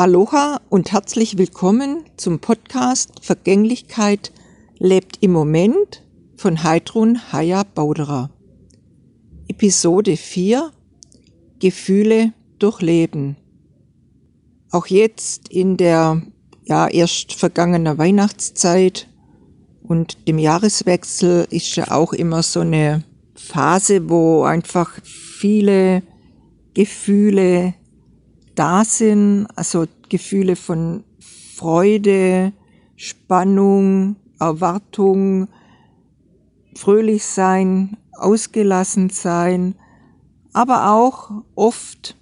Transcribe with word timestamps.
Aloha 0.00 0.62
und 0.70 0.92
herzlich 0.92 1.36
willkommen 1.36 2.04
zum 2.16 2.38
Podcast 2.38 3.10
Vergänglichkeit 3.20 4.32
lebt 4.78 5.18
im 5.20 5.30
Moment 5.30 6.02
von 6.36 6.64
Heidrun 6.64 7.20
Haya 7.30 7.64
Bauderer. 7.64 8.30
Episode 9.46 10.16
4 10.16 10.72
Gefühle 11.58 12.32
durchleben. 12.58 13.36
Auch 14.70 14.86
jetzt 14.86 15.50
in 15.50 15.76
der 15.76 16.22
ja 16.64 16.88
erst 16.88 17.34
vergangener 17.34 17.98
Weihnachtszeit 17.98 19.06
und 19.82 20.26
dem 20.26 20.38
Jahreswechsel 20.38 21.46
ist 21.50 21.76
ja 21.76 21.90
auch 21.90 22.14
immer 22.14 22.42
so 22.42 22.60
eine 22.60 23.04
Phase, 23.34 24.08
wo 24.08 24.44
einfach 24.44 24.98
viele 25.04 26.02
Gefühle 26.72 27.74
da 28.60 28.84
sind, 28.84 29.46
also 29.56 29.86
Gefühle 30.10 30.54
von 30.54 31.02
Freude, 31.56 32.52
Spannung, 32.94 34.16
Erwartung, 34.38 35.48
fröhlich 36.76 37.24
sein, 37.24 37.96
ausgelassen 38.12 39.08
sein, 39.08 39.76
aber 40.52 40.92
auch 40.92 41.30
oft 41.54 42.16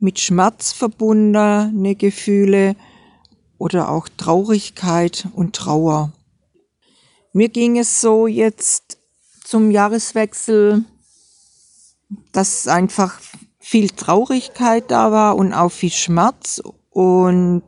mit 0.00 0.18
Schmerz 0.18 0.72
verbundene 0.72 1.94
Gefühle 1.96 2.76
oder 3.58 3.90
auch 3.90 4.08
Traurigkeit 4.16 5.28
und 5.34 5.54
Trauer. 5.54 6.12
Mir 7.34 7.50
ging 7.50 7.78
es 7.78 8.00
so 8.00 8.26
jetzt 8.26 8.96
zum 9.44 9.70
Jahreswechsel, 9.70 10.82
dass 12.32 12.68
einfach 12.68 13.20
viel 13.64 13.88
Traurigkeit 13.88 14.90
da 14.90 15.10
war 15.10 15.36
und 15.36 15.54
auch 15.54 15.70
viel 15.70 15.90
Schmerz. 15.90 16.62
Und 16.90 17.64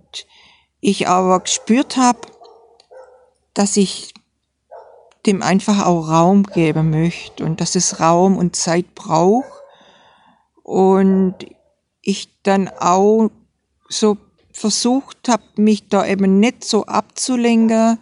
ich 0.80 1.08
aber 1.08 1.40
gespürt 1.40 1.96
habe, 1.96 2.20
dass 3.54 3.78
ich 3.78 4.12
dem 5.24 5.42
einfach 5.42 5.86
auch 5.86 6.10
Raum 6.10 6.42
geben 6.42 6.90
möchte 6.90 7.44
und 7.44 7.62
dass 7.62 7.74
es 7.76 7.98
Raum 7.98 8.36
und 8.36 8.54
Zeit 8.54 8.94
braucht. 8.94 9.50
Und 10.62 11.34
ich 12.02 12.28
dann 12.42 12.68
auch 12.68 13.30
so 13.88 14.18
versucht 14.52 15.30
habe, 15.30 15.44
mich 15.56 15.88
da 15.88 16.06
eben 16.06 16.40
nicht 16.40 16.62
so 16.62 16.84
abzulenken, 16.84 17.98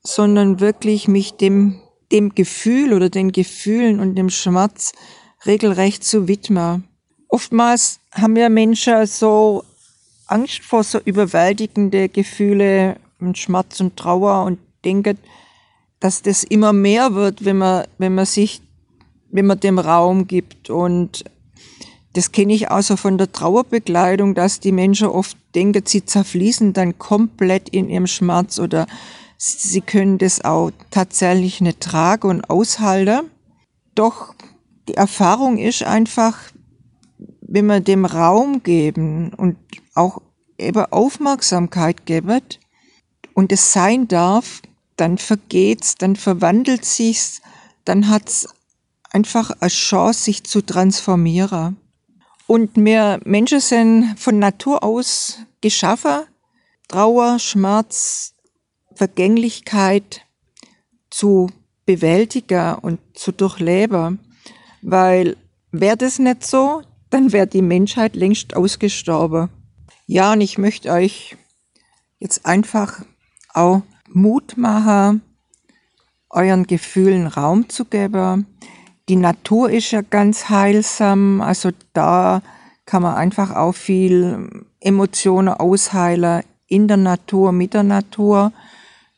sondern 0.00 0.58
wirklich 0.58 1.06
mich 1.06 1.34
dem, 1.34 1.82
dem 2.10 2.34
Gefühl 2.34 2.94
oder 2.94 3.10
den 3.10 3.30
Gefühlen 3.30 4.00
und 4.00 4.14
dem 4.14 4.30
Schmerz 4.30 4.92
regelrecht 5.44 6.02
zu 6.02 6.28
widmen 6.28 6.88
oftmals 7.34 7.98
haben 8.12 8.36
wir 8.36 8.48
Menschen 8.48 9.06
so 9.06 9.64
Angst 10.28 10.62
vor 10.62 10.84
so 10.84 11.00
überwältigende 11.04 12.08
Gefühle 12.08 12.96
und 13.18 13.36
Schmerz 13.36 13.80
und 13.80 13.96
Trauer 13.96 14.44
und 14.44 14.60
denken, 14.84 15.18
dass 15.98 16.22
das 16.22 16.44
immer 16.44 16.72
mehr 16.72 17.14
wird, 17.14 17.44
wenn 17.44 17.58
man, 17.58 17.86
wenn 17.98 18.14
man 18.14 18.24
sich, 18.24 18.62
wenn 19.32 19.46
man 19.46 19.58
dem 19.58 19.80
Raum 19.80 20.28
gibt. 20.28 20.70
Und 20.70 21.24
das 22.12 22.30
kenne 22.30 22.54
ich 22.54 22.70
auch 22.70 22.82
so 22.82 22.96
von 22.96 23.18
der 23.18 23.32
Trauerbekleidung, 23.32 24.36
dass 24.36 24.60
die 24.60 24.72
Menschen 24.72 25.08
oft 25.08 25.36
denken, 25.56 25.82
sie 25.84 26.04
zerfließen 26.04 26.72
dann 26.72 26.98
komplett 26.98 27.68
in 27.68 27.90
ihrem 27.90 28.06
Schmerz 28.06 28.60
oder 28.60 28.86
sie 29.38 29.80
können 29.80 30.18
das 30.18 30.44
auch 30.44 30.70
tatsächlich 30.92 31.60
nicht 31.60 31.80
tragen 31.80 32.28
und 32.28 32.48
aushalten. 32.48 33.28
Doch 33.96 34.36
die 34.86 34.94
Erfahrung 34.94 35.58
ist 35.58 35.82
einfach, 35.82 36.36
wenn 37.54 37.66
wir 37.66 37.78
dem 37.78 38.04
Raum 38.04 38.64
geben 38.64 39.32
und 39.32 39.56
auch 39.94 40.20
eben 40.58 40.84
Aufmerksamkeit 40.86 42.04
geben 42.04 42.40
und 43.32 43.52
es 43.52 43.72
sein 43.72 44.08
darf, 44.08 44.60
dann 44.96 45.18
vergeht's, 45.18 45.94
dann 45.94 46.16
verwandelt 46.16 46.84
sich's, 46.84 47.42
dann 47.84 48.08
hat's 48.08 48.48
einfach 49.12 49.52
eine 49.60 49.70
Chance, 49.70 50.24
sich 50.24 50.42
zu 50.42 50.62
transformieren. 50.62 51.76
Und 52.48 52.72
wir 52.74 53.20
Menschen 53.24 53.60
sind 53.60 54.18
von 54.18 54.40
Natur 54.40 54.82
aus 54.82 55.38
geschaffen, 55.60 56.22
Trauer, 56.88 57.38
Schmerz, 57.38 58.34
Vergänglichkeit 58.96 60.22
zu 61.08 61.50
bewältigen 61.86 62.74
und 62.82 62.98
zu 63.14 63.30
durchleben. 63.30 64.18
Weil 64.82 65.36
wäre 65.70 65.96
das 65.96 66.18
nicht 66.18 66.44
so, 66.44 66.82
dann 67.14 67.32
wäre 67.32 67.46
die 67.46 67.62
Menschheit 67.62 68.16
längst 68.16 68.56
ausgestorben. 68.56 69.48
Ja, 70.06 70.32
und 70.32 70.40
ich 70.40 70.58
möchte 70.58 70.90
euch 70.90 71.36
jetzt 72.18 72.44
einfach 72.44 73.02
auch 73.52 73.82
Mut 74.08 74.56
machen, 74.56 75.22
euren 76.28 76.66
Gefühlen 76.66 77.28
Raum 77.28 77.68
zu 77.68 77.84
geben. 77.84 78.46
Die 79.08 79.14
Natur 79.14 79.70
ist 79.70 79.92
ja 79.92 80.00
ganz 80.00 80.48
heilsam, 80.48 81.40
also 81.40 81.70
da 81.92 82.42
kann 82.84 83.04
man 83.04 83.14
einfach 83.14 83.54
auch 83.54 83.76
viel 83.76 84.66
Emotionen 84.80 85.54
ausheilen 85.54 86.42
in 86.66 86.88
der 86.88 86.96
Natur, 86.96 87.52
mit 87.52 87.74
der 87.74 87.84
Natur 87.84 88.52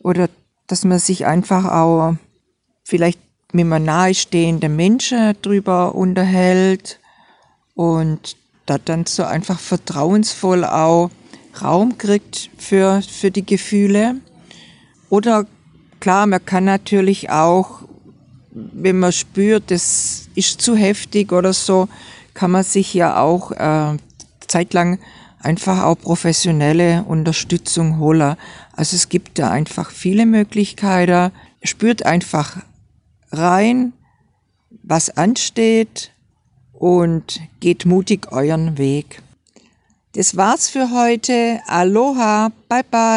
oder 0.01 0.29
dass 0.67 0.85
man 0.85 0.99
sich 0.99 1.25
einfach 1.25 1.65
auch 1.65 2.15
vielleicht 2.85 3.21
mit 3.53 3.65
einem 3.65 3.87
nahestehenden 3.87 4.77
Menschen 4.77 5.35
drüber 5.41 5.95
unterhält 5.95 7.01
und 7.76 8.37
da 8.64 8.78
dann 8.78 9.06
so 9.06 9.22
einfach 9.22 9.60
vertrauensvoll 9.60 10.64
auch 10.64 11.10
Raum 11.62 11.97
kriegt 11.97 12.50
für, 12.59 13.00
für 13.03 13.31
die 13.31 13.47
Gefühle. 13.47 14.16
Oder 15.09 15.47
klar, 16.00 16.26
man 16.26 16.44
kann 16.44 16.64
natürlich 16.64 17.31
auch, 17.31 17.82
wenn 18.50 18.98
man 18.98 19.12
spürt, 19.12 19.70
das 19.70 20.28
ist 20.34 20.60
zu 20.60 20.75
heftig 20.75 21.32
oder 21.32 21.53
so, 21.53 21.88
kann 22.34 22.50
man 22.50 22.64
sich 22.64 22.92
ja 22.92 23.20
auch 23.20 23.53
äh, 23.53 23.97
zeitlang 24.47 24.98
einfach 25.38 25.84
auch 25.84 25.97
professionelle 25.97 27.04
Unterstützung 27.04 27.98
holen. 27.98 28.37
Also 28.72 28.97
es 28.97 29.08
gibt 29.08 29.38
da 29.38 29.50
einfach 29.50 29.91
viele 29.91 30.26
Möglichkeiten. 30.26 31.31
Spürt 31.62 32.04
einfach 32.04 32.58
rein, 33.31 33.93
was 34.82 35.16
ansteht, 35.16 36.10
und 36.78 37.41
geht 37.60 37.87
mutig 37.87 38.32
euren 38.32 38.78
Weg. 38.78 39.22
Das 40.12 40.37
war's 40.37 40.69
für 40.69 40.91
heute. 40.92 41.60
Aloha, 41.66 42.50
bye 42.69 42.84
bye. 42.91 43.16